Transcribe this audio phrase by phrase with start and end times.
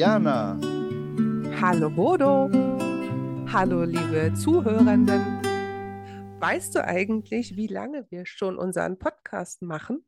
[0.00, 0.58] Jana.
[1.60, 2.50] Hallo Bodo.
[3.52, 5.20] Hallo liebe Zuhörenden.
[6.40, 10.02] Weißt du eigentlich, wie lange wir schon unseren Podcast machen?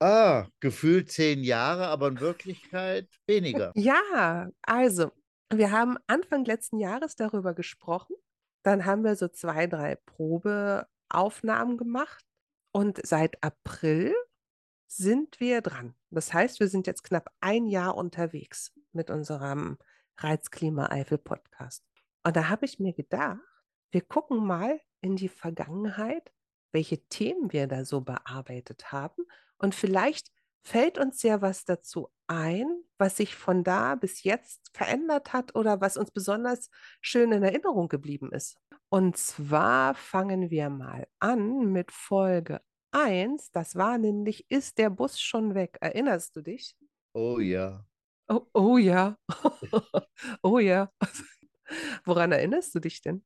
[0.00, 3.70] Ah, gefühlt zehn Jahre, aber in Wirklichkeit weniger.
[3.76, 5.12] Ja, also,
[5.52, 8.16] wir haben Anfang letzten Jahres darüber gesprochen.
[8.64, 12.24] Dann haben wir so zwei, drei Probeaufnahmen gemacht.
[12.72, 14.16] Und seit April
[14.88, 15.94] sind wir dran.
[16.10, 19.78] Das heißt, wir sind jetzt knapp ein Jahr unterwegs mit unserem
[20.18, 21.84] Reizklima Eifel Podcast.
[22.24, 23.38] Und da habe ich mir gedacht,
[23.92, 26.32] wir gucken mal in die Vergangenheit,
[26.72, 29.22] welche Themen wir da so bearbeitet haben.
[29.58, 32.66] Und vielleicht fällt uns ja was dazu ein,
[32.98, 36.68] was sich von da bis jetzt verändert hat oder was uns besonders
[37.00, 38.58] schön in Erinnerung geblieben ist.
[38.90, 43.52] Und zwar fangen wir mal an mit Folge 1.
[43.52, 45.78] Das war nämlich, ist der Bus schon weg?
[45.80, 46.76] Erinnerst du dich?
[47.14, 47.87] Oh ja.
[48.28, 49.16] Oh, oh ja.
[50.42, 50.92] oh ja.
[52.04, 53.24] Woran erinnerst du dich denn?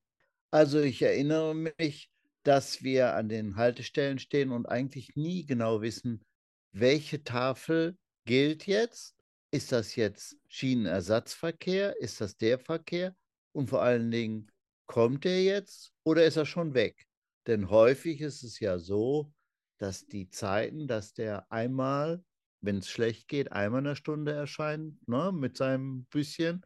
[0.50, 2.10] Also ich erinnere mich,
[2.44, 6.24] dass wir an den Haltestellen stehen und eigentlich nie genau wissen,
[6.72, 9.16] welche Tafel gilt jetzt.
[9.50, 12.00] Ist das jetzt Schienenersatzverkehr?
[12.00, 13.14] Ist das der Verkehr?
[13.52, 14.50] Und vor allen Dingen,
[14.86, 17.06] kommt er jetzt oder ist er schon weg?
[17.46, 19.32] Denn häufig ist es ja so,
[19.78, 22.22] dass die Zeiten, dass der einmal,
[22.62, 26.64] wenn es schlecht geht, einmal in der Stunde erscheint, ne, mit seinem Büsschen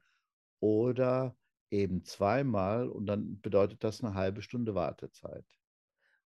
[0.61, 1.37] oder
[1.71, 5.47] eben zweimal und dann bedeutet das eine halbe Stunde Wartezeit.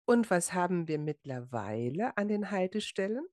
[0.06, 3.28] Und was haben wir mittlerweile an den Haltestellen?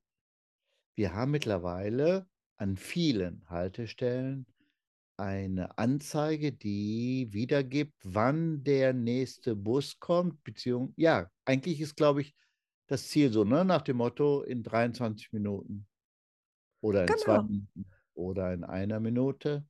[0.96, 4.46] Wir haben mittlerweile an vielen Haltestellen
[5.16, 12.34] eine Anzeige, die wiedergibt, wann der nächste Bus kommt, beziehungsweise, ja, eigentlich ist, glaube ich,
[12.88, 13.64] das Ziel so, ne?
[13.64, 15.86] nach dem Motto in 23 Minuten
[16.84, 17.18] oder in genau.
[17.18, 19.66] zwei Minuten oder in einer Minute.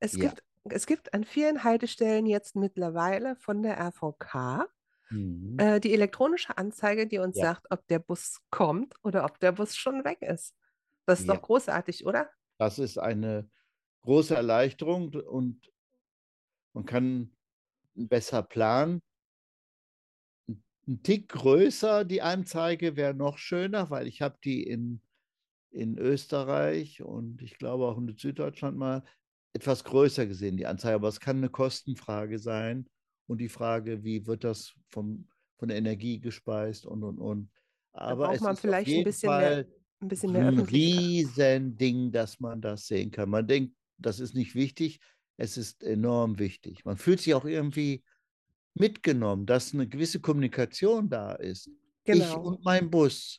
[0.00, 0.28] Es, ja.
[0.28, 4.68] gibt, es gibt an vielen Haltestellen jetzt mittlerweile von der RVK
[5.10, 5.56] mhm.
[5.58, 7.46] äh, die elektronische Anzeige, die uns ja.
[7.46, 10.54] sagt, ob der Bus kommt oder ob der Bus schon weg ist.
[11.06, 11.34] Das ist ja.
[11.34, 12.30] doch großartig, oder?
[12.58, 13.50] Das ist eine
[14.02, 15.72] große Erleichterung und
[16.74, 17.34] man kann
[17.94, 19.00] besser planen.
[20.86, 25.00] Ein Tick größer, die Anzeige wäre noch schöner, weil ich habe die in,
[25.70, 29.02] in Österreich und ich glaube auch in Süddeutschland mal
[29.52, 30.94] etwas größer gesehen, die Anzeige.
[30.94, 32.88] Aber es kann eine Kostenfrage sein
[33.26, 37.50] und die Frage, wie wird das vom, von der Energie gespeist und, und, und.
[37.92, 39.66] Aber da braucht man vielleicht ein bisschen Fall mehr,
[40.00, 43.30] ein bisschen mehr ein Riesending, dass man das sehen kann.
[43.30, 45.00] Man denkt, das ist nicht wichtig,
[45.36, 46.84] es ist enorm wichtig.
[46.84, 48.04] Man fühlt sich auch irgendwie
[48.74, 51.70] mitgenommen, dass eine gewisse Kommunikation da ist.
[52.04, 52.24] Genau.
[52.24, 53.38] Ich und mein Bus.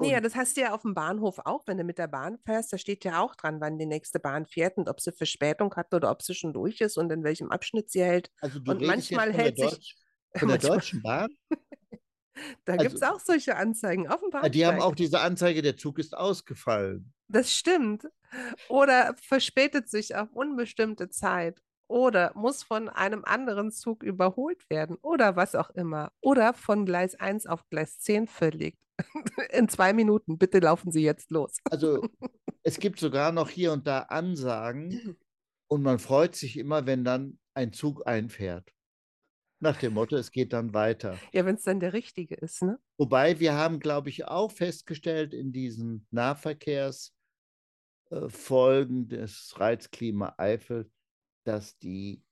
[0.00, 2.38] Und ja, das hast du ja auf dem Bahnhof auch, wenn du mit der Bahn
[2.38, 5.74] fährst, da steht ja auch dran, wann die nächste Bahn fährt und ob sie Verspätung
[5.74, 8.30] hat oder ob sie schon durch ist und in welchem Abschnitt sie hält.
[8.40, 9.70] Also du und manchmal hält sich.
[9.70, 9.96] Deutsch,
[10.36, 11.28] von der Deutschen Bahn?
[12.64, 14.50] da also, gibt es auch solche Anzeigen auf dem Bahnhof.
[14.50, 17.12] Die haben auch diese Anzeige, der Zug ist ausgefallen.
[17.28, 18.08] Das stimmt.
[18.68, 21.60] Oder verspätet sich auf unbestimmte Zeit.
[21.90, 24.96] Oder muss von einem anderen Zug überholt werden.
[25.02, 26.12] Oder was auch immer.
[26.20, 28.78] Oder von Gleis 1 auf Gleis 10 verlegt.
[29.50, 30.38] In zwei Minuten.
[30.38, 31.56] Bitte laufen Sie jetzt los.
[31.68, 32.08] Also
[32.62, 35.16] es gibt sogar noch hier und da Ansagen.
[35.66, 38.72] Und man freut sich immer, wenn dann ein Zug einfährt.
[39.58, 41.18] Nach dem Motto, es geht dann weiter.
[41.32, 42.78] Ja, wenn es dann der richtige ist, ne?
[42.98, 47.10] Wobei wir haben, glaube ich, auch festgestellt in diesen Nahverkehrs-
[48.10, 50.90] äh, Folgen des Reizklima Eifel,
[51.44, 52.22] dass die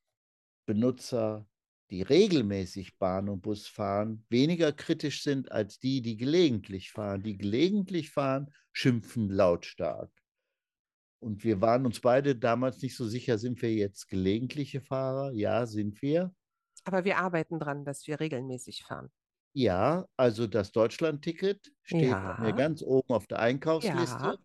[0.67, 1.47] Benutzer,
[1.91, 7.23] die regelmäßig Bahn und Bus fahren, weniger kritisch sind als die, die gelegentlich fahren.
[7.23, 10.11] Die gelegentlich fahren, schimpfen lautstark.
[11.21, 15.33] Und wir waren uns beide damals nicht so sicher, sind wir jetzt gelegentliche Fahrer?
[15.33, 16.33] Ja, sind wir.
[16.85, 19.11] Aber wir arbeiten dran, dass wir regelmäßig fahren.
[19.53, 22.39] Ja, also das Deutschland-Ticket steht ja.
[22.41, 24.23] mir ganz oben auf der Einkaufsliste.
[24.23, 24.39] Ja.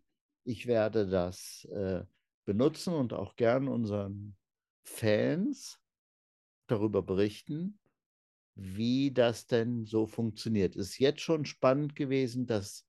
[0.46, 2.04] Ich werde das äh,
[2.46, 4.36] benutzen und auch gern unseren
[4.84, 5.80] Fans
[6.68, 7.80] darüber berichten,
[8.56, 10.76] wie das denn so funktioniert.
[10.76, 12.86] Es ist jetzt schon spannend gewesen, das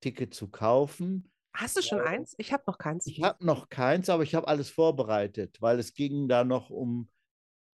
[0.00, 1.30] Ticket zu kaufen.
[1.54, 2.34] Hast du schon äh, eins?
[2.38, 3.06] Ich habe noch keins.
[3.06, 7.08] Ich habe noch keins, aber ich habe alles vorbereitet, weil es ging da noch um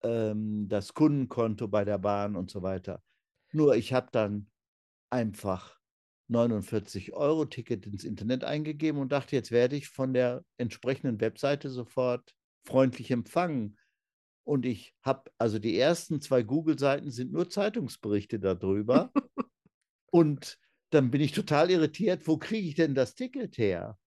[0.03, 3.03] ähm, das Kundenkonto bei der Bahn und so weiter.
[3.51, 4.51] Nur ich habe dann
[5.11, 5.79] einfach
[6.29, 11.69] 49 Euro Ticket ins Internet eingegeben und dachte, jetzt werde ich von der entsprechenden Webseite
[11.69, 13.79] sofort freundlich empfangen.
[14.45, 19.13] Und ich habe, also die ersten zwei Google-Seiten sind nur Zeitungsberichte darüber.
[20.11, 20.59] und
[20.91, 23.99] dann bin ich total irritiert, wo kriege ich denn das Ticket her?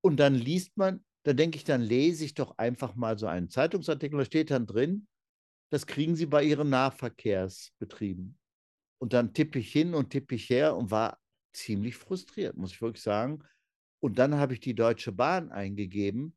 [0.00, 3.48] Und dann liest man da denke ich, dann lese ich doch einfach mal so einen
[3.48, 5.08] Zeitungsartikel, da steht dann drin,
[5.70, 8.38] das kriegen Sie bei Ihren Nahverkehrsbetrieben.
[8.98, 11.18] Und dann tippe ich hin und tippe ich her und war
[11.52, 13.42] ziemlich frustriert, muss ich wirklich sagen.
[14.00, 16.36] Und dann habe ich die Deutsche Bahn eingegeben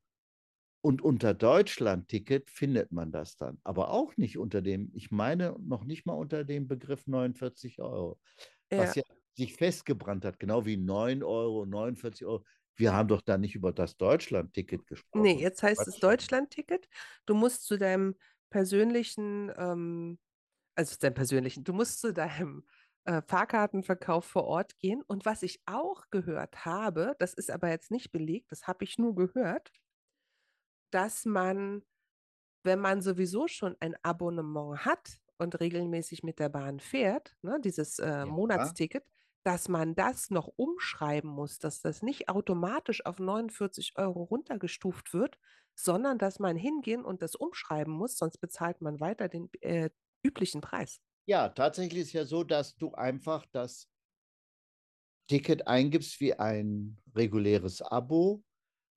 [0.88, 3.60] und unter Deutschland-Ticket findet man das dann.
[3.64, 8.20] Aber auch nicht unter dem, ich meine noch nicht mal unter dem Begriff 49 Euro.
[8.76, 8.96] Was Ja.
[8.96, 9.04] ja
[9.36, 12.46] sich festgebrannt hat, genau wie 9 Euro, 49 Euro.
[12.76, 15.24] Wir haben doch da nicht über das Deutschland-Ticket gesprochen.
[15.24, 16.04] Nee, jetzt heißt es Quatsch.
[16.04, 16.88] Deutschland-Ticket.
[17.26, 18.16] Du musst zu deinem
[18.50, 20.20] persönlichen, ähm,
[20.76, 22.68] also zu deinem persönlichen, du musst zu deinem
[23.06, 25.04] äh, Fahrkartenverkauf vor Ort gehen.
[25.08, 28.98] Und was ich auch gehört habe, das ist aber jetzt nicht belegt, das habe ich
[29.00, 29.72] nur gehört,
[30.92, 31.84] dass man,
[32.64, 38.00] wenn man sowieso schon ein Abonnement hat und regelmäßig mit der Bahn fährt, ne, dieses
[38.00, 38.28] äh, Ja.
[38.28, 39.06] Monatsticket,
[39.44, 45.40] dass man das noch umschreiben muss, dass das nicht automatisch auf 49 Euro runtergestuft wird,
[45.76, 49.90] sondern dass man hingehen und das umschreiben muss, sonst bezahlt man weiter den äh,
[50.24, 51.00] üblichen Preis.
[51.28, 53.88] Ja, tatsächlich ist ja so, dass du einfach das
[55.28, 58.44] Ticket eingibst wie ein reguläres Abo.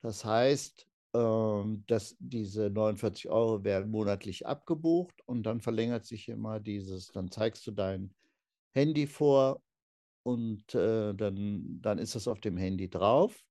[0.03, 7.09] Das heißt, dass diese 49 Euro werden monatlich abgebucht und dann verlängert sich immer dieses,
[7.09, 8.15] dann zeigst du dein
[8.73, 9.61] Handy vor
[10.23, 13.43] und äh, dann, dann ist das auf dem Handy drauf.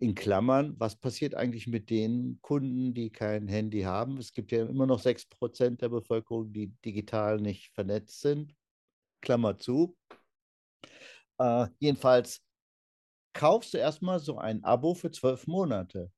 [0.00, 4.16] In Klammern, was passiert eigentlich mit den Kunden, die kein Handy haben?
[4.16, 8.56] Es gibt ja immer noch 6% der Bevölkerung, die digital nicht vernetzt sind.
[9.20, 9.96] Klammer zu.
[11.38, 12.42] Äh, jedenfalls
[13.32, 16.10] kaufst du erstmal so ein Abo für zwölf Monate.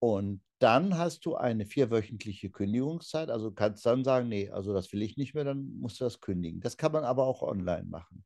[0.00, 3.30] Und dann hast du eine vierwöchentliche Kündigungszeit.
[3.30, 6.20] Also kannst dann sagen, nee, also das will ich nicht mehr, dann musst du das
[6.20, 6.60] kündigen.
[6.60, 8.24] Das kann man aber auch online machen.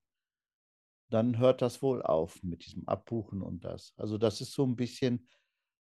[1.10, 3.92] Dann hört das wohl auf mit diesem Abbuchen und das.
[3.96, 5.28] Also das ist so ein bisschen.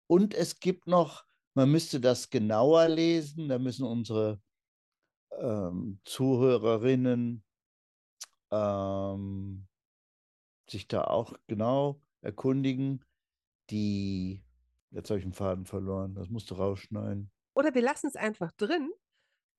[0.07, 1.25] Und es gibt noch,
[1.55, 4.41] man müsste das genauer lesen, da müssen unsere
[5.31, 7.43] ähm, Zuhörerinnen
[8.51, 9.67] ähm,
[10.69, 13.03] sich da auch genau erkundigen.
[13.69, 14.43] Die,
[14.91, 17.31] jetzt habe ich den Faden verloren, das musst du rausschneiden.
[17.55, 18.89] Oder wir lassen es einfach drin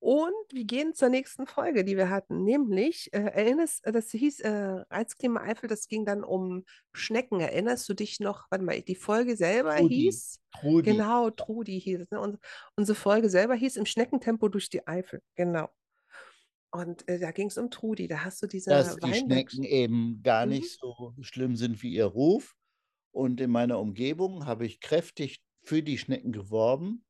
[0.00, 4.40] und wir gehen zur nächsten Folge, die wir hatten, nämlich, äh, erinnerst, äh, das hieß
[4.40, 7.40] äh, Reizklima Eifel, das ging dann um Schnecken.
[7.40, 9.94] Erinnerst du dich noch, warte mal, die Folge selber Trudi.
[9.96, 10.92] hieß, Trudi.
[10.92, 12.20] genau, Trudi hieß es, ne?
[12.20, 12.38] Und,
[12.76, 15.68] unsere Folge selber hieß Im Schneckentempo durch die Eifel, genau.
[16.70, 19.50] Und äh, da ging es um Trudi, da hast du diese Dass die Weinberg...
[19.50, 20.52] Schnecken eben gar Mhm.
[20.52, 22.54] nicht so schlimm sind wie ihr Ruf.
[23.18, 27.04] Und in meiner Umgebung habe ich kräftig für die Schnecken geworben.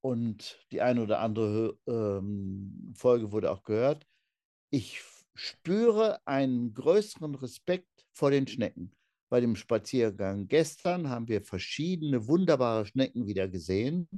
[0.00, 4.06] Und die eine oder andere ähm, Folge wurde auch gehört.
[4.70, 5.02] Ich
[5.34, 8.94] spüre einen größeren Respekt vor den Schnecken.
[9.30, 14.08] Bei dem Spaziergang gestern haben wir verschiedene wunderbare Schnecken wieder gesehen,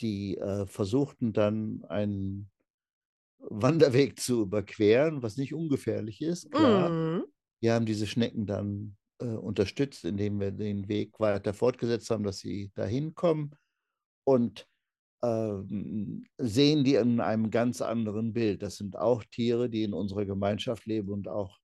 [0.00, 2.50] die äh, versuchten dann einen
[3.40, 6.88] Wanderweg zu überqueren, was nicht ungefährlich ist, klar.
[6.88, 7.24] Mhm.
[7.60, 12.70] Wir haben diese Schnecken dann unterstützt, indem wir den Weg weiter fortgesetzt haben, dass sie
[12.74, 13.52] dahin kommen
[14.24, 14.68] und
[15.24, 18.62] ähm, sehen die in einem ganz anderen Bild.
[18.62, 21.58] Das sind auch Tiere, die in unserer Gemeinschaft leben und auch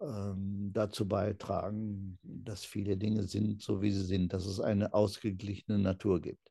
[0.00, 5.78] ähm, dazu beitragen, dass viele Dinge sind, so wie sie sind, dass es eine ausgeglichene
[5.78, 6.50] Natur gibt.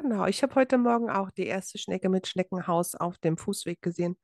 [0.00, 4.16] Genau, ich habe heute Morgen auch die erste Schnecke mit Schneckenhaus auf dem Fußweg gesehen,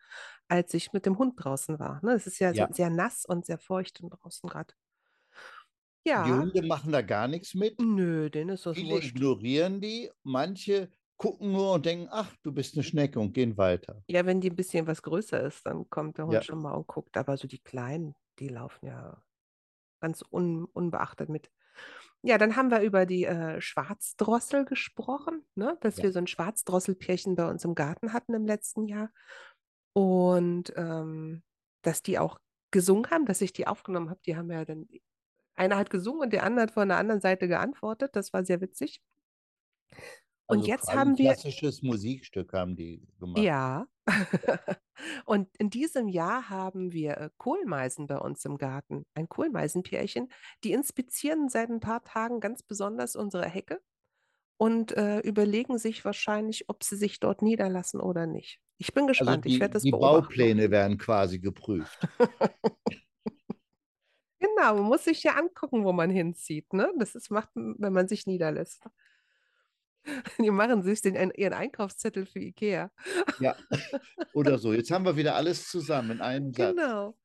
[0.49, 2.01] als ich mit dem Hund draußen war.
[2.05, 2.69] Ne, es ist ja, Ja.
[2.73, 4.75] Sehr nass und sehr feucht und draußen gerade.
[6.17, 7.89] Die Ja, Hunde machen da gar nichts mit.
[7.97, 9.21] nö, denen ist das Viele wurscht.
[9.21, 14.05] ignorieren die, manche gucken nur und denken, ach, du bist eine Schnecke und gehen weiter.
[14.09, 16.45] Ja, wenn die ein bisschen was größer ist, dann kommt der Hund Ja.
[16.45, 17.17] schon mal und guckt.
[17.17, 19.23] Aber so die Kleinen, die laufen ja
[20.01, 21.51] ganz un, unbeachtet mit.
[22.23, 25.79] Ja, dann haben wir über die äh, Schwarzdrossel gesprochen, ne?
[25.83, 26.05] dass Ja.
[26.05, 29.11] wir so ein Schwarzdrosselpärchen bei uns im Garten hatten im letzten Jahr.
[29.95, 31.43] Und ähm,
[31.83, 32.39] dass die auch
[32.73, 34.21] gesungen haben, dass ich die aufgenommen habe.
[34.27, 34.89] Die haben ja dann,
[35.57, 38.17] einer hat gesungen und der andere hat von der anderen Seite geantwortet.
[38.17, 39.01] Das war sehr witzig.
[40.47, 43.43] Und Also jetzt haben ein wir, klassisches Musikstück haben die gemacht.
[43.43, 43.87] ja,
[45.25, 49.07] und in diesem Jahr haben wir äh, Kohlmeisen bei uns im Garten.
[49.15, 50.31] Ein Kohlmeisenpärchen.
[50.65, 53.81] Die inspizieren seit ein paar Tagen ganz besonders unsere Hecke
[54.59, 58.61] und äh, überlegen sich wahrscheinlich, ob sie sich dort niederlassen oder nicht.
[58.79, 59.47] Ich bin Also gespannt.
[59.47, 60.39] ich die, werde das die beobachten.
[60.39, 62.09] Baupläne werden quasi geprüft.
[64.57, 66.73] Genau, man muss sich ja angucken, wo man hinzieht.
[66.73, 66.93] Ne?
[66.99, 68.83] Das ist, macht, wenn man sich niederlässt.
[70.39, 72.91] Die machen sich den, ihren Einkaufszettel für Ikea.
[73.41, 73.57] Ja,
[74.35, 74.73] oder so.
[74.73, 76.77] Jetzt haben wir wieder alles zusammen in einem Satz.
[76.77, 77.17] Genau.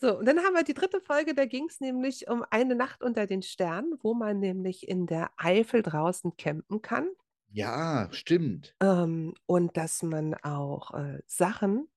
[0.00, 3.02] So, und dann haben wir die dritte Folge, da ging es nämlich um eine Nacht
[3.02, 7.08] unter den Sternen, wo man nämlich in der Eifel draußen campen kann.
[7.50, 8.76] Ja, stimmt.
[8.80, 11.88] Ähm, und dass man auch äh, Sachen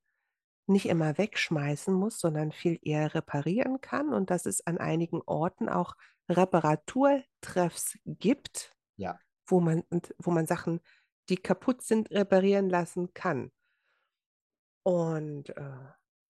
[0.71, 5.69] nicht immer wegschmeißen muss, sondern viel eher reparieren kann und dass es an einigen Orten
[5.69, 5.95] auch
[6.29, 9.19] Reparaturtreffs gibt, Ja.
[9.47, 9.83] wo man,
[10.19, 10.81] wo man Sachen,
[11.29, 13.51] die kaputt sind, reparieren lassen kann.
[14.83, 15.63] Und äh,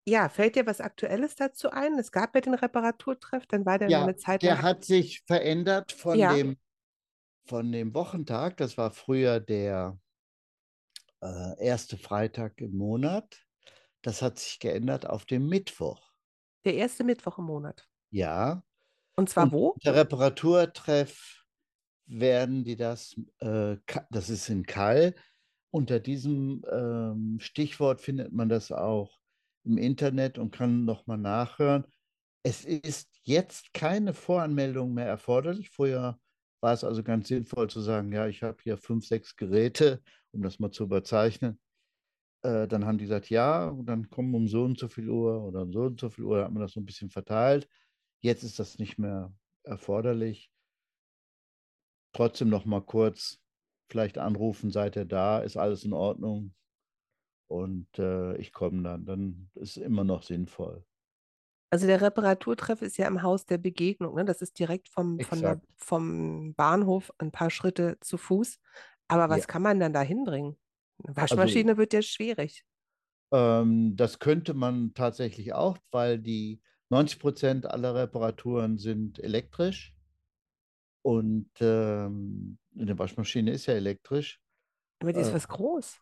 [0.06, 1.98] ja, fällt dir was Aktuelles dazu ein?
[1.98, 4.62] Es gab ja den Reparaturtreff, dann war der Ja, eine Zeit der lang.
[4.62, 6.28] hat sich verändert von Ja.
[6.28, 6.56] dem,
[7.46, 8.56] von dem Wochentag.
[8.58, 9.98] Das war früher der
[11.22, 13.43] äh, erste Freitag im Monat.
[14.04, 16.12] Das hat sich geändert auf den Mittwoch.
[16.66, 17.88] Der erste Mittwoch im Monat.
[18.10, 18.62] Ja.
[19.16, 19.76] Und zwar Und wo?
[19.82, 21.42] der Reparaturtreff
[22.06, 23.76] werden die das, äh,
[24.10, 25.14] das ist in Kall.
[25.70, 29.18] Unter diesem ähm, Stichwort findet man das auch
[29.64, 31.86] im Internet und kann nochmal nachhören.
[32.42, 35.70] Es ist jetzt keine Voranmeldung mehr erforderlich.
[35.70, 36.20] Vorher
[36.60, 40.42] war es also ganz sinnvoll zu sagen, ja, ich habe hier fünf, sechs Geräte, um
[40.42, 41.58] das mal zu überzeichnen.
[42.44, 45.42] Äh, dann haben die gesagt, ja, und dann kommen um so und so viel Uhr
[45.44, 47.68] oder um so und so viel Uhr, da hat man das so ein bisschen verteilt.
[48.20, 49.34] Jetzt ist das nicht mehr
[49.64, 50.50] erforderlich.
[52.12, 53.42] Trotzdem noch mal kurz
[53.90, 56.54] vielleicht anrufen, seid ihr da, ist alles in Ordnung?
[57.48, 60.86] Und äh, ich komme dann, dann ist immer noch sinnvoll.
[61.70, 64.14] Also der Reparaturtreff ist ja im Haus der Begegnung.
[64.14, 64.24] Ne?
[64.24, 68.58] Das ist direkt vom, der, vom Bahnhof ein paar Schritte zu Fuß.
[69.08, 69.48] Aber was Ja.
[69.48, 70.56] kann man dann da hinbringen?
[71.02, 72.64] Eine Waschmaschine wird ja schwierig.
[73.32, 79.94] Ähm, das könnte man tatsächlich auch, weil die 90 Prozent aller Reparaturen sind elektrisch.
[81.02, 84.40] Und ähm, eine Waschmaschine ist ja elektrisch.
[85.00, 86.00] Aber die ist Äh, was groß.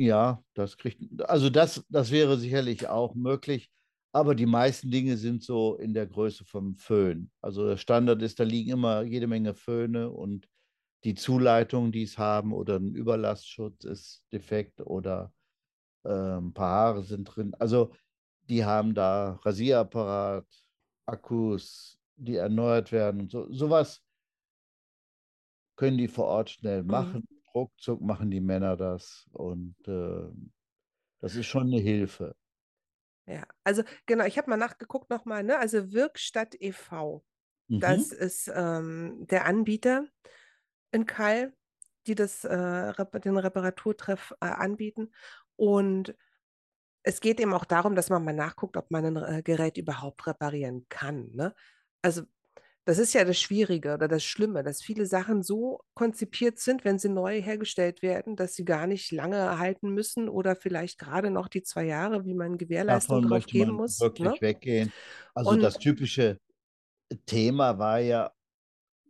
[0.00, 3.68] Ja, das kriegt, also das, das wäre sicherlich auch möglich,
[4.12, 7.30] aber die meisten Dinge sind so in der Größe vom Föhn.
[7.40, 10.46] Also der Standard ist, da liegen immer jede Menge Föhne und
[11.04, 15.32] die Zuleitungen, die es haben oder ein Überlastschutz ist defekt oder
[16.04, 17.54] äh, ein paar Haare sind drin.
[17.58, 17.94] Also
[18.48, 20.46] die haben da Rasierapparat,
[21.06, 23.52] Akkus, die erneuert werden und so.
[23.52, 24.02] Sowas
[25.76, 27.18] können die vor Ort schnell Mhm.
[27.18, 27.26] machen.
[27.54, 30.28] Ruckzuck machen die Männer das und äh,
[31.20, 32.36] das ist schon eine Hilfe.
[33.26, 35.58] Ja, also genau, ich habe mal nachgeguckt nochmal, ne?
[35.58, 37.24] Also Wirkstatt e.V.
[37.68, 37.78] Mhm.
[37.78, 40.06] Das ist ähm, der Anbieter
[40.92, 41.52] in Kall,
[42.06, 42.92] die das, äh,
[43.24, 45.12] den Reparaturtreff äh, anbieten.
[45.56, 46.14] Und
[47.02, 50.26] es geht eben auch darum, dass man mal nachguckt, ob man ein äh, Gerät überhaupt
[50.26, 51.30] reparieren kann.
[51.32, 51.54] Ne?
[52.02, 52.22] Also
[52.84, 56.98] das ist ja das Schwierige oder das Schlimme, dass viele Sachen so konzipiert sind, wenn
[56.98, 61.48] sie neu hergestellt werden, dass sie gar nicht lange halten müssen oder vielleicht gerade noch
[61.48, 64.00] die zwei Jahre, wie man Gewährleistung Davon drauf geben muss.
[64.00, 64.40] wirklich Ne?
[64.40, 64.92] weggehen.
[65.34, 66.40] Also Und- das typische
[67.26, 68.32] Thema war ja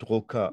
[0.00, 0.52] Drucker.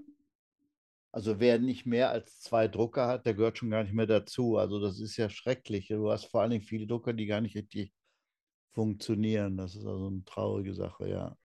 [1.15, 4.57] Also wer nicht mehr als zwei Drucker hat, der gehört schon gar nicht mehr dazu.
[4.57, 5.87] Also das ist ja schrecklich.
[5.87, 7.93] Du hast vor allen Dingen viele Drucker, die gar nicht richtig
[8.73, 9.57] funktionieren.
[9.57, 11.37] Das ist also eine traurige Sache, ja.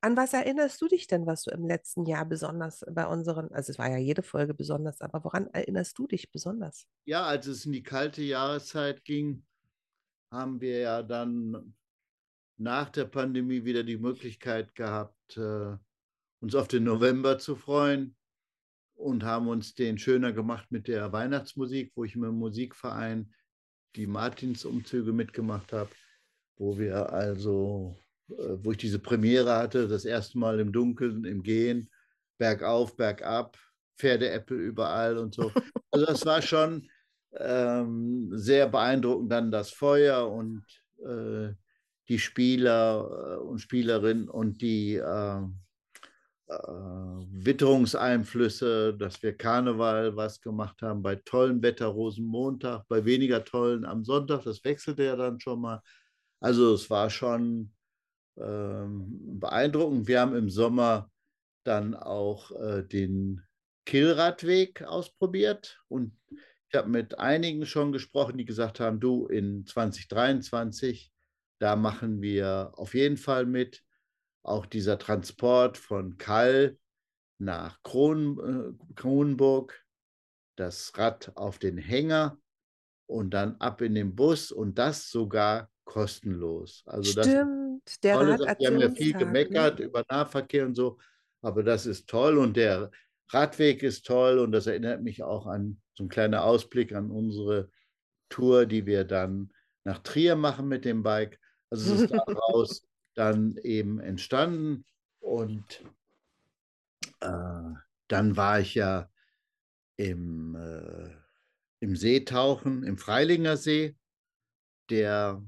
[0.00, 3.72] An was erinnerst du dich denn, was du im letzten Jahr besonders bei unseren, also
[3.72, 6.86] es war ja jede Folge besonders, aber woran erinnerst du dich besonders?
[7.04, 9.44] Ja, als es in die kalte Jahreszeit ging,
[10.32, 11.74] haben wir ja dann
[12.56, 15.76] nach der Pandemie wieder die Möglichkeit gehabt, äh,
[16.40, 18.16] uns auf den November zu freuen
[18.94, 23.32] und haben uns den schöner gemacht mit der Weihnachtsmusik, wo ich im Musikverein
[23.94, 25.90] die Martinsumzüge mitgemacht habe,
[26.56, 27.98] wo wir also,
[28.30, 31.90] äh, wo ich diese Premiere hatte, das erste Mal im Dunkeln, im Gehen,
[32.38, 33.58] bergauf, bergab,
[33.98, 35.52] Pferdeäpfel überall und so.
[35.94, 36.88] Also das war schon
[37.38, 40.64] ähm, sehr beeindruckend, dann das Feuer und
[41.04, 41.54] äh,
[42.08, 45.42] die Spieler äh, und Spielerinnen und die äh,
[46.48, 53.84] äh, Witterungseinflüsse, dass wir Karneval was gemacht haben, bei tollem Wetter Rosenmontag, bei weniger tollen
[53.84, 55.80] am Sonntag, das wechselte ja dann schon mal.
[56.40, 57.72] Also es war schon
[58.36, 60.08] ähm, beeindruckend.
[60.08, 61.10] Wir haben im Sommer
[61.64, 63.40] dann auch äh, den
[63.86, 66.12] Killradweg ausprobiert und
[66.72, 71.12] ich habe mit einigen schon gesprochen, die gesagt haben, du, in 2023,
[71.58, 73.84] da machen wir auf jeden Fall mit.
[74.42, 76.78] Auch dieser Transport von Kall
[77.38, 79.84] nach Kron, äh, Kronenburg,
[80.56, 82.38] das Rad auf den Hänger
[83.06, 86.84] und dann ab in den Bus und das sogar kostenlos.
[86.86, 88.56] Also das Stimmt, der tolle Sache.
[88.58, 89.18] Wir haben ja viel ne?
[89.18, 90.98] gemeckert über Nahverkehr und so,
[91.42, 92.90] aber das ist toll und der
[93.28, 97.70] Radweg ist toll und das erinnert mich auch an so ein kleiner Ausblick an unsere
[98.28, 99.52] Tour, die wir dann
[99.84, 101.38] nach Trier machen mit dem Bike.
[101.70, 104.84] Also es ist daraus dann eben entstanden
[105.20, 105.82] und
[107.20, 107.74] äh,
[108.08, 109.08] dann war ich ja
[109.96, 111.10] im, äh,
[111.80, 113.96] im Seetauchen, im Freilinger See,
[114.90, 115.42] der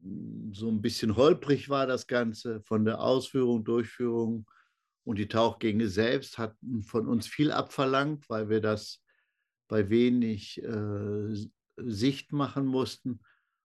[0.00, 4.46] hm, so ein bisschen holprig war, das Ganze, von der Ausführung, Durchführung.
[5.04, 9.00] Und die Tauchgänge selbst hatten von uns viel abverlangt, weil wir das
[9.68, 11.34] bei wenig äh,
[11.76, 13.20] Sicht machen mussten.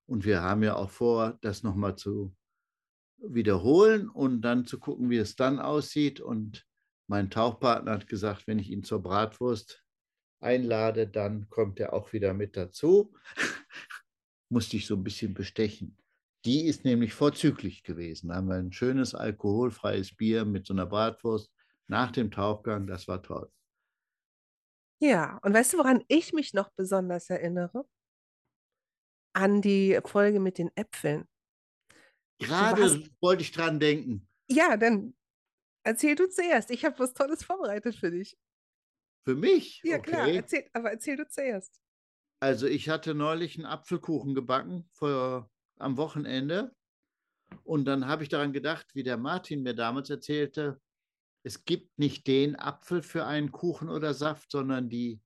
[0.08, 2.36] Und wir haben ja auch vor, das nochmal zu
[3.18, 6.20] wiederholen und dann zu gucken, wie es dann aussieht.
[6.20, 6.66] Und
[7.08, 9.84] mein Tauchpartner hat gesagt, wenn ich ihn zur Bratwurst
[10.40, 13.14] einlade, dann kommt er auch wieder mit dazu.
[14.50, 15.98] Musste ich so ein bisschen bestechen.
[16.44, 18.30] Die ist nämlich vorzüglich gewesen.
[18.30, 21.52] Da haben wir ein schönes alkoholfreies Bier mit so einer Bratwurst
[21.88, 22.88] nach dem Tauchgang.
[22.88, 23.52] Das war toll.
[25.02, 27.88] Ja, und weißt du, woran ich mich noch besonders erinnere?
[29.34, 31.28] An die Folge mit den Äpfeln.
[32.40, 34.28] Gerade warst- wollte ich dran denken.
[34.48, 35.16] Ja, dann
[35.84, 36.70] erzähl du zuerst.
[36.70, 38.38] Ich habe was Tolles vorbereitet für dich.
[39.24, 39.82] Für mich?
[39.84, 40.36] Ja, klar, okay.
[40.38, 41.80] erzähl, aber erzähl du zuerst.
[42.40, 46.76] Also ich hatte neulich einen Apfelkuchen gebacken vor, am Wochenende.
[47.64, 50.82] Und dann habe ich daran gedacht, wie der Martin mir damals erzählte,
[51.44, 55.22] es gibt nicht den Apfel für einen Kuchen oder Saft, sondern die,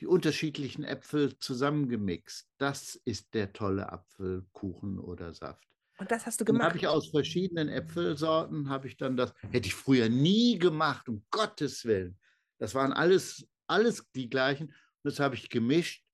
[0.00, 2.48] die unterschiedlichen Äpfel zusammengemixt.
[2.58, 5.66] Das ist der tolle Apfelkuchen oder Saft.
[5.98, 6.68] Und das hast du gemacht.
[6.68, 11.24] habe ich aus verschiedenen Äpfelsorten, habe ich dann das, hätte ich früher nie gemacht, um
[11.30, 12.18] Gottes Willen.
[12.58, 14.66] Das waren alles, alles die gleichen.
[14.66, 16.04] Und das habe ich gemischt.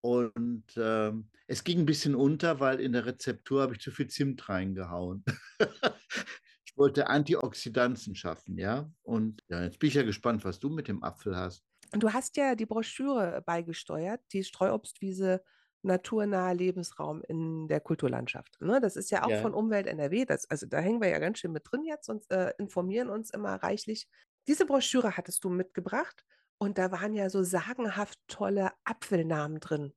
[0.00, 4.08] Und ähm, es ging ein bisschen unter, weil in der Rezeptur habe ich zu viel
[4.08, 5.24] Zimt reingehauen.
[6.74, 8.90] ich wollte Antioxidantien schaffen, ja.
[9.02, 11.64] Und ja, jetzt bin ich ja gespannt, was du mit dem Apfel hast.
[11.92, 15.42] Und du hast ja die Broschüre beigesteuert, die Streuobstwiese
[15.82, 18.60] naturnaher Lebensraum in der Kulturlandschaft.
[18.60, 18.80] Ne?
[18.80, 19.36] Das ist ja auch Ja.
[19.36, 20.24] von Umwelt NRW.
[20.24, 23.30] Das, also da hängen wir ja ganz schön mit drin jetzt und äh, informieren uns
[23.30, 24.08] immer reichlich.
[24.46, 26.24] Diese Broschüre hattest du mitgebracht
[26.58, 29.92] und da waren ja so sagenhaft tolle Apfelnamen drin.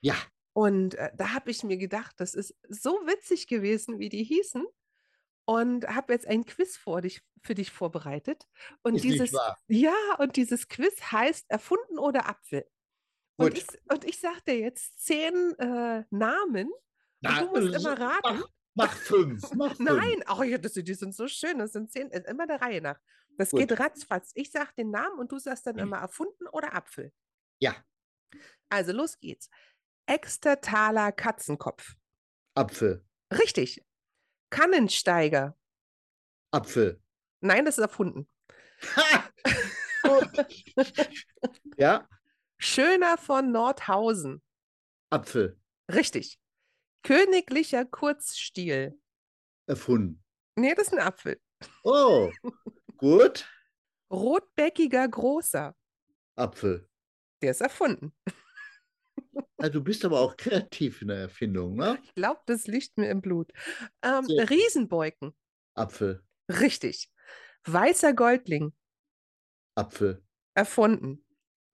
[0.00, 0.16] Ja,
[0.52, 4.64] Und äh, da habe ich mir gedacht, das ist so witzig gewesen, wie die hießen.
[5.50, 8.46] Und habe jetzt ein Quiz vor dich, für dich vorbereitet.
[8.82, 9.32] Und ist dieses,
[9.66, 12.64] ja, und dieses Quiz heißt Erfunden oder Apfel.
[13.36, 13.58] Und Gut.
[13.58, 16.70] ich, und ich sage dir jetzt zehn äh, Namen.
[17.22, 18.20] Und du musst immer raten.
[18.22, 19.42] Mach, mach fünf.
[19.54, 19.90] Mach fünf.
[19.90, 21.58] Nein, oh ja, das, die sind so schön.
[21.58, 23.00] Das sind zehn, äh, immer der Reihe nach.
[23.36, 23.60] Das Gut.
[23.60, 24.30] geht ratzfatz.
[24.36, 27.12] Ich sage den Namen und du sagst dann immer erfunden oder Apfel.
[27.58, 27.74] Ja,
[28.68, 29.50] Also los geht's.
[30.06, 31.96] Extertaler Katzenkopf.
[32.54, 33.04] Apfel.
[33.32, 33.84] Richtig.
[34.50, 35.56] Kannensteiger.
[36.52, 37.00] Apfel.
[37.40, 38.28] Nein, das ist erfunden.
[41.76, 42.08] Ja,
[42.58, 44.42] Schöner von Nordhausen.
[45.10, 45.58] Apfel.
[45.90, 46.38] Richtig.
[47.02, 49.00] Königlicher Kurzstiel.
[49.66, 50.22] Erfunden.
[50.56, 51.40] Nee, das ist ein Apfel.
[51.84, 52.30] Oh,
[52.98, 53.48] gut.
[54.12, 55.74] Rotbäckiger Großer.
[56.36, 56.88] Apfel.
[57.40, 58.14] Der ist erfunden.
[59.60, 61.98] Ja, du bist aber auch kreativ in der Erfindung, ne?
[62.02, 63.52] Ich glaube, das liegt mir im Blut.
[64.02, 64.24] Ähm.
[64.24, 65.34] Riesenbeuken.
[65.74, 66.22] Apfel.
[66.48, 67.10] Richtig.
[67.64, 68.72] Weißer Goldling.
[69.76, 70.22] Apfel.
[70.54, 71.24] Erfunden.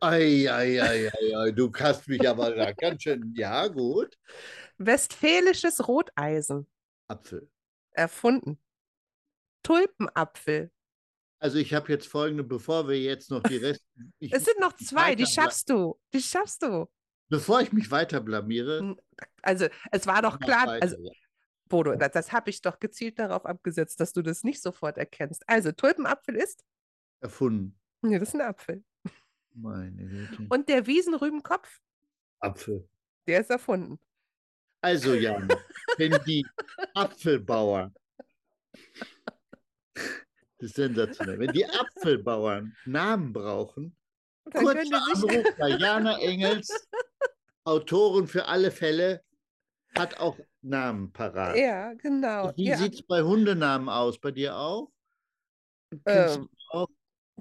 [0.01, 3.33] Ei, ei, ei, ei, ei, du hast mich aber da ganz schön.
[3.35, 4.19] Ja, gut.
[4.77, 6.69] Westfälisches Roteisen.
[7.09, 7.49] Apfel.
[7.93, 8.61] Erfunden.
[9.63, 10.71] Tulpenapfel.
[11.39, 13.85] Also ich habe jetzt folgende, bevor wir jetzt noch die Rest,
[14.21, 15.99] Es sind noch zwei, die schaffst du.
[16.13, 16.89] Die schaffst du.
[17.29, 19.01] Bevor ich mich weiter blamiere, N-
[19.43, 21.13] Also, es war doch klar, weiter, also ja.
[21.69, 25.43] Bodo, das, das habe ich doch gezielt darauf abgesetzt, dass du das nicht sofort erkennst.
[25.49, 26.65] Also, Tulpenapfel ist?
[27.21, 27.79] erfunden.
[28.03, 28.85] Nee, das ist ein Apfel.
[29.55, 30.47] Meine Güte.
[30.51, 31.81] Und der Wiesenrübenkopf,
[32.41, 32.87] Apfel.
[33.27, 33.99] der ist erfunden.
[34.83, 35.49] Also Jan,
[35.97, 36.47] wenn die
[36.95, 37.95] Apfelbauern,
[39.95, 40.05] das
[40.59, 43.97] ist sensationell, wenn die Apfelbauern Namen brauchen,
[44.51, 46.69] Dann kurzer Anruf bei Jana Engels,
[47.65, 49.23] Autorin für alle Fälle,
[49.97, 51.57] hat auch Namen parat.
[51.57, 52.53] ja, genau.
[52.57, 54.19] Wie Ja, sieht es bei Hundenamen aus?
[54.21, 54.91] Bei dir auch?
[56.05, 56.89] Ähm, auch?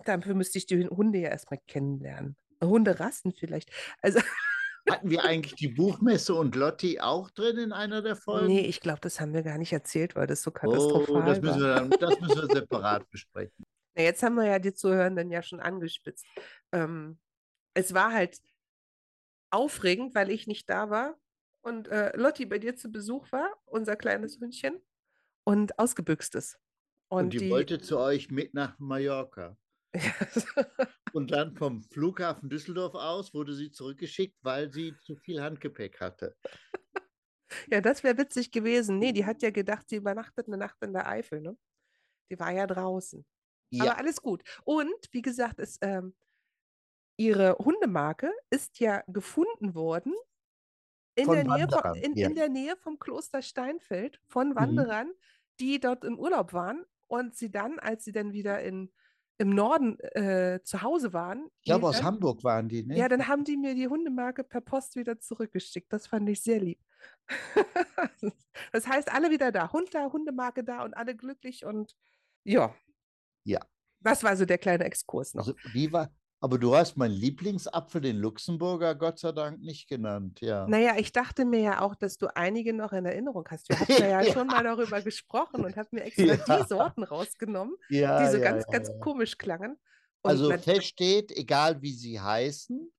[0.04, 2.36] dafür müsste ich die Hunde ja erstmal kennenlernen.
[2.64, 3.72] Hunderassen vielleicht.
[4.02, 4.20] Also,
[4.90, 8.48] Hatten wir eigentlich die Buchmesse und Lotti auch drin in einer der Folgen?
[8.48, 11.42] nee, ich glaube, das haben wir gar nicht erzählt, weil das so oh, katastrophal das
[11.42, 13.66] müssen, wir dann, das müssen wir separat besprechen.
[13.96, 16.26] Na, jetzt haben wir ja die Zuhörenden ja schon angespitzt.
[16.72, 17.20] Ähm,
[17.74, 18.40] es war halt
[19.50, 21.18] aufregend, weil ich nicht da war
[21.62, 24.82] und äh, Lotti bei dir zu Besuch war, unser kleines Hündchen,
[25.46, 26.60] und ausgebüxt ist.
[27.08, 29.58] Und, Und die, die, wollte zu euch mit nach Mallorca.
[31.14, 36.36] Und dann vom Flughafen Düsseldorf aus wurde sie zurückgeschickt, weil sie zu viel Handgepäck hatte.
[37.72, 39.00] Ja, das wäre witzig gewesen.
[39.00, 41.56] Nee, die hat ja gedacht, sie übernachtet eine Nacht in der Eifel, ne?
[42.30, 43.26] Die war ja draußen.
[43.78, 44.44] Ja, Aber alles gut.
[44.64, 46.14] Und wie gesagt, es, ähm,
[47.18, 50.14] ihre Hundemarke ist ja gefunden worden
[51.16, 52.28] in, der, Nähe von, in, ja.
[52.28, 54.56] in der Nähe vom Kloster Steinfeld von Mhm.
[54.56, 55.12] Wanderern,
[55.60, 58.92] die dort im Urlaub waren und sie dann, als sie dann wieder in,
[59.38, 62.98] im Norden äh, zu Hause waren, ich glaube, aus dann, Hamburg waren die, ne?
[62.98, 65.92] ja, dann haben die mir die Hundemarke per Post wieder zurückgeschickt.
[65.92, 66.80] Das fand ich sehr lieb.
[68.72, 69.72] das heißt, alle wieder da.
[69.72, 71.96] Hund da, Hundemarke da und alle glücklich und
[72.44, 72.76] ja.
[73.46, 73.60] Ja.
[74.02, 75.48] Das war so der kleine Exkurs noch.
[75.48, 80.42] Also, wie war, aber du hast meinen Lieblingsapfel, den Luxemburger, Gott sei Dank nicht genannt,
[80.42, 80.68] ja.
[80.68, 83.68] Naja, ich dachte mir ja auch, dass du einige noch in Erinnerung hast.
[83.70, 84.34] Wir hatten ja, Ja.
[84.34, 86.62] schon mal darüber gesprochen und haben mir extra Ja.
[86.62, 89.78] die Sorten rausgenommen, Ja, die so ganz, ganz komisch klangen.
[90.22, 92.92] Und Also nat- fest steht, egal wie sie heißen,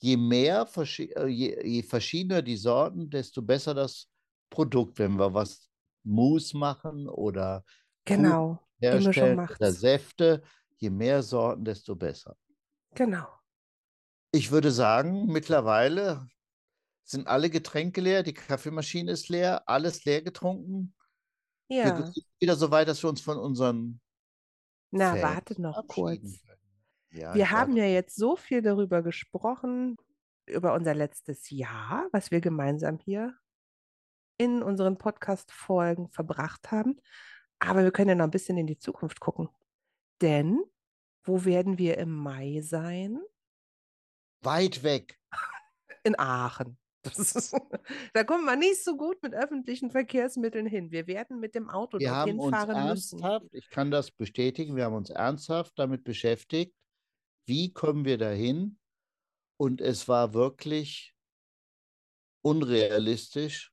[0.00, 4.08] je mehr, äh, je, je verschiedener die Sorten, desto besser das
[4.50, 4.98] Produkt.
[4.98, 5.68] Wenn wir was
[6.04, 7.64] Mousse machen oder
[8.04, 9.72] genau, herstellen oder.
[9.72, 10.42] Säfte,
[10.76, 12.36] je mehr Sorten, desto besser.
[12.94, 13.26] Genau.
[14.32, 16.26] Ich würde sagen, mittlerweile
[17.04, 20.94] sind alle Getränke leer, die Kaffeemaschine ist leer, alles leer getrunken.
[21.68, 22.06] Wir Ja.
[22.06, 24.00] sind wieder so weit, dass wir uns von unseren
[24.90, 26.40] Na, Fans warte noch kurz.
[27.10, 27.80] Ja, Wir haben warte.
[27.82, 29.96] ja jetzt so viel darüber gesprochen,
[30.46, 33.34] über unser letztes Jahr, was wir gemeinsam hier
[34.38, 37.00] in unseren Podcast-Folgen verbracht haben.
[37.58, 39.48] Aber wir können ja noch ein bisschen in die Zukunft gucken.
[40.20, 40.62] Denn
[41.24, 43.20] wo werden wir im Mai sein?
[44.42, 45.18] Weit weg.
[46.04, 46.78] In Aachen.
[47.16, 47.54] Ist,
[48.14, 50.90] da kommt man nicht so gut mit öffentlichen Verkehrsmitteln hin.
[50.90, 53.20] Wir werden mit dem Auto Wir haben uns fahren müssen.
[53.20, 56.74] ernsthaft, ich kann das bestätigen, wir haben uns ernsthaft damit beschäftigt,
[57.46, 58.78] wie kommen wir dahin?
[59.56, 61.14] Und es war wirklich
[62.42, 63.72] unrealistisch,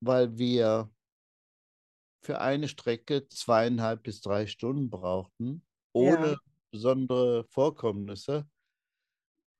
[0.00, 0.90] weil wir
[2.22, 6.36] für eine Strecke zweieinhalb bis drei Stunden brauchten, ohne Ja.
[6.70, 8.48] besondere Vorkommnisse.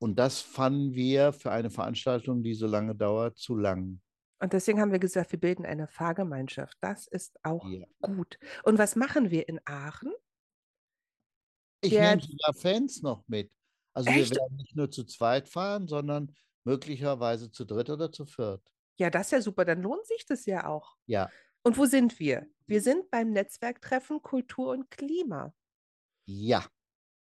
[0.02, 4.00] Und das fanden wir für eine Veranstaltung, die so lange dauert, zu lang.
[4.42, 6.76] Und deswegen haben wir gesagt, wir bilden eine Fahrgemeinschaft.
[6.80, 7.84] Das ist auch Ja.
[8.00, 8.38] gut.
[8.64, 10.12] Und was machen wir in Aachen?
[11.82, 13.50] Ich Der- nehme sogar Fans noch mit.
[13.94, 14.34] Also wir Echt?
[14.36, 18.62] werden nicht nur zu zweit fahren, sondern möglicherweise zu dritt oder zu viert.
[18.98, 19.64] Ja, das ist ja super.
[19.64, 20.96] Dann lohnt sich das ja auch.
[21.06, 21.30] Ja,
[21.62, 22.46] Und wo sind wir?
[22.66, 25.52] Wir sind beim Netzwerktreffen Kultur und Klima.
[26.26, 26.66] ja,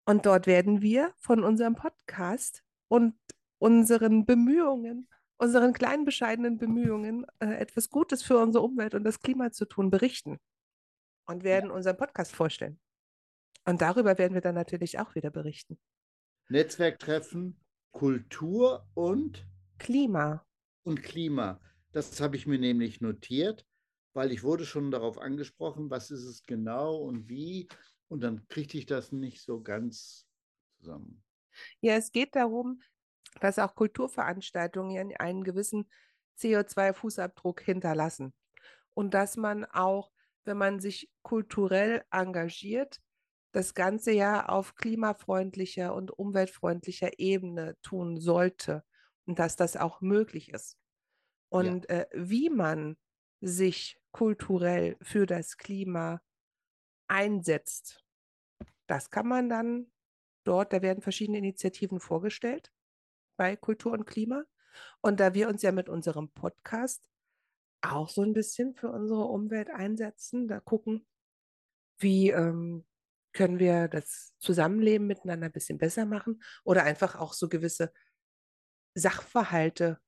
[0.06, 3.14] Und dort werden wir von unserem Podcast und
[3.58, 9.52] unseren Bemühungen, unseren kleinen bescheidenen Bemühungen, äh, etwas Gutes für unsere Umwelt und das Klima
[9.52, 10.38] zu tun, berichten
[11.26, 12.80] und werden unseren Podcast vorstellen.
[13.64, 15.78] Und darüber werden wir dann natürlich auch wieder berichten.
[16.48, 17.58] Netzwerktreffen,
[17.92, 19.46] Kultur und,
[19.78, 20.46] Klima.
[20.82, 21.60] und Klima.
[21.92, 23.64] Das habe ich mir nämlich notiert,
[24.14, 27.68] weil ich wurde schon darauf angesprochen, was ist es genau und wie.
[28.08, 30.26] Und dann kriegte ich das nicht so ganz
[30.78, 31.22] zusammen.
[31.80, 32.80] Ja, es geht darum,
[33.40, 35.90] dass auch Kulturveranstaltungen einen gewissen
[36.38, 38.32] CO2-Fußabdruck hinterlassen.
[38.94, 40.12] Und dass man auch,
[40.44, 43.00] wenn man sich kulturell engagiert,
[43.52, 48.84] das ganze ja auf klimafreundlicher und umweltfreundlicher Ebene tun sollte
[49.26, 50.76] und dass das auch möglich ist.
[51.50, 52.96] Und äh, wie man
[53.44, 56.22] sich kulturell für das Klima
[57.08, 58.04] einsetzt,
[58.86, 59.90] das kann man dann
[60.44, 62.72] dort, da werden verschiedene Initiativen vorgestellt
[63.36, 64.44] bei Kultur und Klima.
[65.00, 67.08] Und da wir uns ja mit unserem Podcast
[67.80, 71.06] auch so ein bisschen für unsere Umwelt einsetzen, da gucken,
[71.98, 72.84] wie ähm,
[73.32, 77.92] können wir das Zusammenleben miteinander ein bisschen besser machen oder einfach auch so gewisse
[78.94, 80.00] Sachverhalte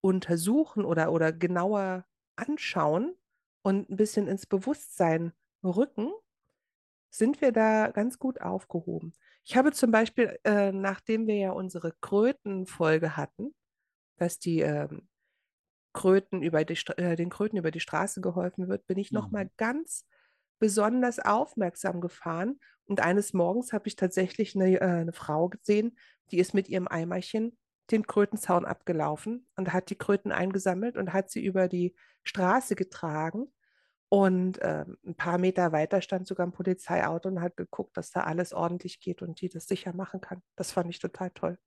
[0.00, 2.06] untersuchen oder, oder genauer
[2.38, 3.16] anschauen
[3.62, 5.32] und ein bisschen ins Bewusstsein
[5.64, 6.12] rücken,
[7.10, 9.14] sind wir da ganz gut aufgehoben.
[9.44, 13.54] Ich habe zum Beispiel, äh, nachdem wir ja unsere Krötenfolge hatten,
[14.16, 15.08] dass die ähm,
[15.94, 19.46] Kröten über die, äh, den Kröten über die Straße geholfen wird, bin ich noch mal
[19.46, 19.52] Mhm.
[19.56, 20.06] ganz
[20.60, 22.60] besonders aufmerksam gefahren.
[22.86, 25.98] Und eines Morgens habe ich tatsächlich eine, äh, eine Frau gesehen,
[26.30, 27.58] die ist mit ihrem Eimerchen
[27.90, 33.52] den Krötenzaun abgelaufen und hat die Kröten eingesammelt und hat sie über die Straße getragen.
[34.10, 38.22] Und ähm, ein paar Meter weiter stand sogar ein Polizeiauto und hat geguckt, dass da
[38.22, 40.42] alles ordentlich geht und die das sicher machen kann.
[40.56, 41.58] Das fand ich total toll.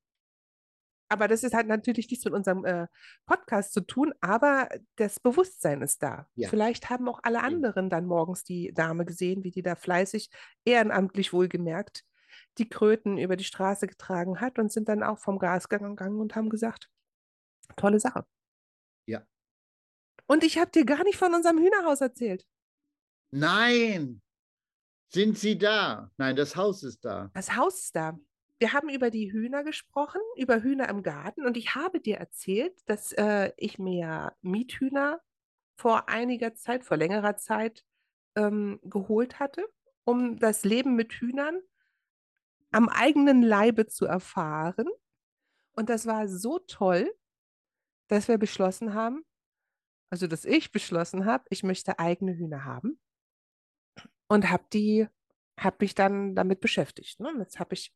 [1.11, 2.87] Aber das ist halt natürlich nichts mit unserem äh,
[3.25, 6.27] Podcast zu tun, aber das Bewusstsein ist da.
[6.35, 6.47] Ja.
[6.47, 10.29] Vielleicht haben auch alle anderen dann morgens die Dame gesehen, wie die da fleißig,
[10.63, 12.05] ehrenamtlich wohlgemerkt,
[12.57, 16.35] die Kröten über die Straße getragen hat und sind dann auch vom Gas gegangen und
[16.35, 16.89] haben gesagt,
[17.75, 18.25] tolle Sache.
[19.05, 19.25] Ja.
[20.27, 22.45] Und ich habe dir gar nicht von unserem Hühnerhaus erzählt.
[23.31, 24.21] Nein!
[25.13, 26.09] Sind sie da?
[26.17, 27.29] Nein, das Haus ist da.
[27.33, 28.17] Das Haus ist da.
[28.59, 32.79] Wir haben über die Hühner gesprochen, über Hühner im Garten und ich habe dir erzählt,
[32.85, 35.19] dass äh, ich mir Miethühner
[35.75, 37.83] vor einiger Zeit, vor längerer Zeit
[38.35, 39.67] ähm, geholt hatte,
[40.03, 41.59] um das Leben mit Hühnern
[42.71, 44.87] am eigenen Leibe zu erfahren.
[45.73, 47.13] Und das war so toll,
[48.07, 49.23] dass wir beschlossen haben,
[50.09, 52.99] also dass ich beschlossen habe, ich möchte eigene Hühner haben
[54.27, 55.07] und habe die,
[55.57, 57.19] habe mich dann damit beschäftigt.
[57.19, 57.33] Ne?
[57.39, 57.93] Jetzt habe ich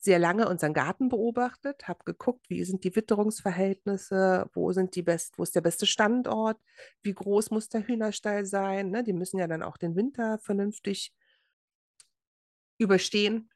[0.00, 5.38] sehr lange unseren Garten beobachtet, habe geguckt, wie sind die Witterungsverhältnisse, wo sind die best,
[5.38, 6.60] wo ist der beste Standort,
[7.02, 8.90] wie groß muss der Hühnerstall sein.
[8.90, 9.02] Ne?
[9.02, 11.12] Die müssen ja dann auch den Winter vernünftig
[12.78, 13.50] überstehen.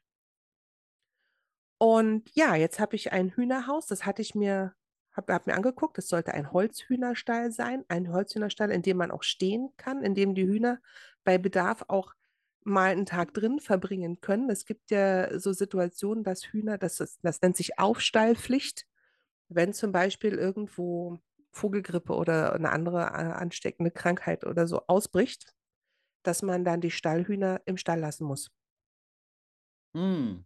[1.77, 4.73] Und ja, jetzt habe ich ein Hühnerhaus, das hatte ich mir,
[5.11, 9.23] habe hab mir angeguckt, es sollte ein Holzhühnerstall sein, ein Holzhühnerstall, in dem man auch
[9.23, 10.79] stehen kann, in dem die Hühner
[11.23, 12.13] bei Bedarf auch
[12.63, 14.49] mal einen Tag drin verbringen können.
[14.49, 18.85] Es gibt ja so Situationen, dass Hühner, das, ist, das nennt sich Aufstallpflicht,
[19.49, 21.19] wenn zum Beispiel irgendwo
[21.51, 25.53] Vogelgrippe oder eine andere äh, ansteckende Krankheit oder so ausbricht,
[26.23, 28.49] dass man dann die Stallhühner im Stall lassen muss.
[29.95, 30.43] Hm.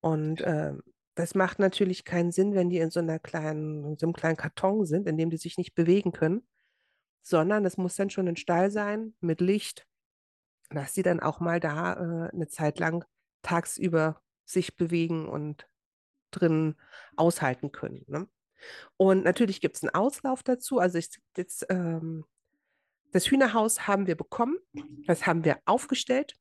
[0.00, 0.72] Und äh,
[1.14, 4.36] das macht natürlich keinen Sinn, wenn die in so einer kleinen, in so einem kleinen
[4.36, 6.46] Karton sind, in dem die sich nicht bewegen können,
[7.22, 9.86] sondern es muss dann schon ein Stall sein mit Licht,
[10.70, 13.04] dass sie dann auch mal da äh, eine Zeit lang
[13.42, 15.68] tagsüber sich bewegen und
[16.30, 16.76] drin
[17.16, 18.04] aushalten können.
[18.06, 18.28] Ne?
[18.96, 20.78] Und natürlich gibt es einen Auslauf dazu.
[20.78, 22.24] Also ich, jetzt, ähm,
[23.12, 24.56] das Hühnerhaus haben wir bekommen,
[25.06, 26.36] das haben wir aufgestellt.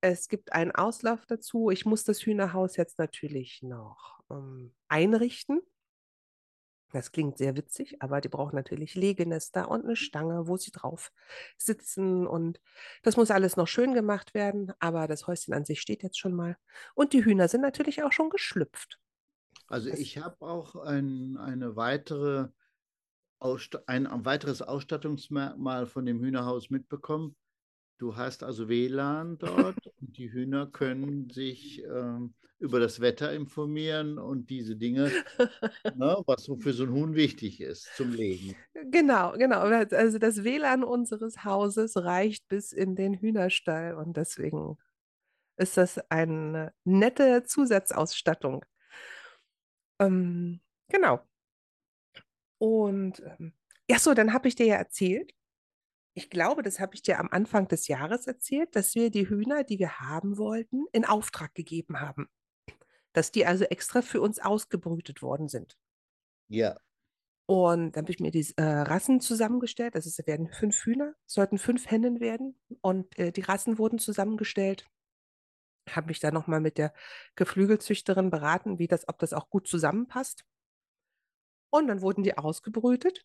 [0.00, 1.70] Es gibt einen Auslauf dazu.
[1.70, 5.60] Ich muss das Hühnerhaus jetzt natürlich noch ähm, einrichten.
[6.92, 11.12] Das klingt sehr witzig, aber die brauchen natürlich Legenester und eine Stange, wo sie drauf
[11.56, 12.26] sitzen.
[12.26, 12.60] Und
[13.02, 14.72] das muss alles noch schön gemacht werden.
[14.80, 16.56] Aber das Häuschen an sich steht jetzt schon mal.
[16.94, 18.98] Und die Hühner sind natürlich auch schon geschlüpft.
[19.68, 22.48] Also ich habe auch ein, eine weitere
[23.86, 27.36] ein weiteres Ausstattungsmerkmal von dem Hühnerhaus mitbekommen.
[28.00, 34.18] Du hast also WLAN dort und die Hühner können sich ähm, über das Wetter informieren
[34.18, 35.12] und diese Dinge,
[35.94, 38.56] ne, was so für so ein Huhn wichtig ist zum Legen.
[38.90, 39.60] Genau, genau.
[39.60, 44.78] Also das WLAN unseres Hauses reicht bis in den Hühnerstall und deswegen
[45.58, 48.64] ist das eine nette Zusatzausstattung.
[49.98, 51.20] Ähm, genau.
[52.56, 53.52] Und ähm,
[53.90, 55.34] ja, so, dann habe ich dir ja erzählt,
[56.20, 59.64] ich glaube, das habe ich dir am Anfang des Jahres erzählt, dass wir die Hühner,
[59.64, 62.28] die wir haben wollten, in Auftrag gegeben haben.
[63.14, 65.78] Dass die also extra für uns ausgebrütet worden sind.
[66.48, 66.78] Ja.
[67.46, 69.94] Und dann habe ich mir die äh, Rassen zusammengestellt.
[69.94, 72.60] Also es werden fünf Hühner, sollten fünf Hennen werden.
[72.82, 74.86] Und äh, die Rassen wurden zusammengestellt.
[75.88, 76.92] Habe mich dann nochmal mit der
[77.34, 80.44] Geflügelzüchterin beraten, wie das, ob das auch gut zusammenpasst.
[81.70, 83.24] Und dann wurden die ausgebrütet.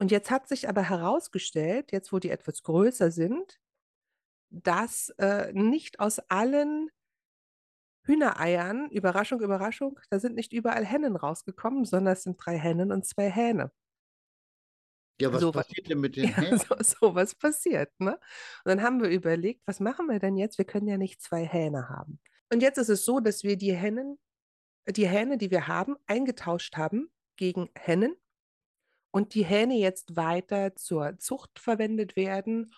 [0.00, 3.58] Und jetzt hat sich aber herausgestellt, jetzt wo die etwas größer sind,
[4.50, 6.90] dass äh, nicht aus allen
[8.02, 13.06] Hühnereiern, Überraschung, Überraschung, da sind nicht überall Hennen rausgekommen, sondern es sind drei Hennen und
[13.06, 13.70] zwei Hähne.
[15.20, 16.58] Ja, was So, passiert denn mit den Ja, Hähnen?
[16.58, 18.12] so, so was passiert, ne?
[18.14, 18.20] Und
[18.66, 20.58] dann haben wir überlegt, was machen wir denn jetzt?
[20.58, 22.20] Wir können ja nicht zwei Hähne haben.
[22.52, 24.18] Und jetzt ist es so, dass wir die Hennen,
[24.88, 28.16] die Hähne, die wir haben, eingetauscht haben gegen Hennen
[29.18, 32.72] und die Hähne jetzt weiter zur Zucht verwendet werden.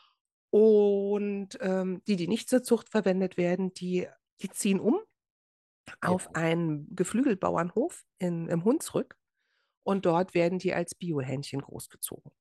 [0.48, 4.08] Und ähm, die, die nicht zur Zucht verwendet werden, die,
[4.40, 4.98] die ziehen um
[6.00, 9.18] auf einen Geflügelbauernhof in, im Hunsrück.
[9.82, 12.32] Und dort werden die als Biohähnchen großgezogen.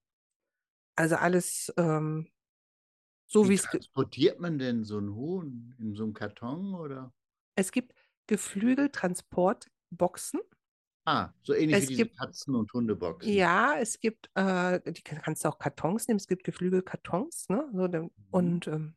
[0.96, 2.32] Also alles ähm,
[3.28, 3.64] so wie es.
[3.64, 5.76] transportiert man denn so ein Huhn?
[5.78, 7.14] In so einem Karton oder?
[7.56, 7.94] Es gibt
[8.28, 10.40] Geflügeltransportboxen.
[11.12, 13.32] Ah, so ähnlich Es wie diese gibt- Katzen- und Hundeboxen.
[13.34, 16.17] Ja, es gibt, äh, die kann- kannst du auch Kartons nehmen.
[16.19, 17.67] Es gibt Geflügelkartons, ne?
[17.74, 18.95] So, dann, und, ähm,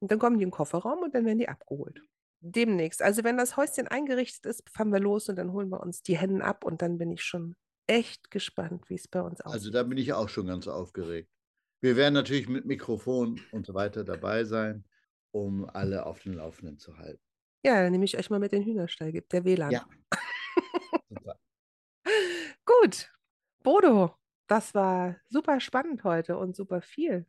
[0.00, 2.00] und dann kommen die in den Kofferraum und dann werden die abgeholt.
[2.40, 3.02] Demnächst.
[3.02, 6.16] Also wenn das Häuschen eingerichtet ist, fahren wir los und dann holen wir uns die
[6.16, 7.56] Hennen ab und dann bin ich schon
[7.88, 9.54] echt gespannt, wie es bei uns aussieht.
[9.54, 11.28] Also da bin ich auch schon ganz aufgeregt.
[11.80, 14.84] Wir werden natürlich mit Mikrofon und so weiter dabei sein,
[15.32, 17.20] um alle auf dem Laufenden zu halten.
[17.64, 19.70] Ja, dann nehme ich euch mal mit den Hühnerstall, gibt der WLAN.
[19.72, 19.86] Ja.
[21.14, 21.38] Super.
[22.64, 23.12] Gut,
[23.62, 24.14] Bodo,
[24.46, 27.26] das war super spannend heute und super viel.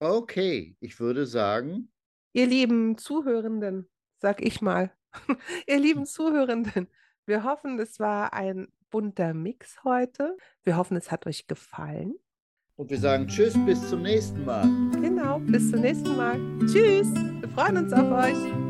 [0.00, 1.92] Okay, ich würde sagen,
[2.32, 3.88] Ihr lieben Zuhörenden,
[4.18, 4.92] sag ich mal,
[5.66, 6.88] Ihr lieben Zuhörenden,
[7.26, 10.36] wir hoffen, es war ein bunter Mix heute.
[10.64, 12.14] Wir hoffen, es hat euch gefallen.
[12.76, 14.64] Und wir sagen Tschüss, bis zum nächsten Mal.
[14.92, 16.38] Genau, bis zum nächsten Mal.
[16.60, 18.67] Tschüss, wir freuen uns auf euch.